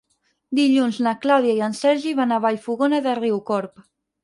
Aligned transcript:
Dilluns 0.59 0.97
na 1.07 1.13
Clàudia 1.25 1.59
i 1.59 1.61
en 1.67 1.77
Sergi 1.81 2.15
van 2.23 2.33
a 2.33 2.41
Vallfogona 2.47 3.05
de 3.11 3.17
Riucorb. 3.23 3.89